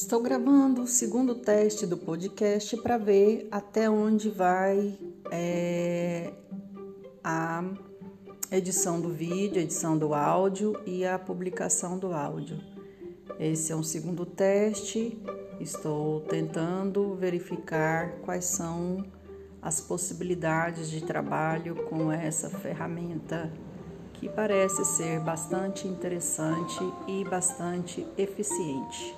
[0.00, 4.96] Estou gravando o segundo teste do podcast para ver até onde vai
[5.28, 6.32] é,
[7.24, 7.64] a
[8.52, 12.60] edição do vídeo, edição do áudio e a publicação do áudio.
[13.40, 15.20] Esse é um segundo teste.
[15.58, 19.04] Estou tentando verificar quais são
[19.60, 23.52] as possibilidades de trabalho com essa ferramenta
[24.14, 29.16] que parece ser bastante interessante e bastante eficiente.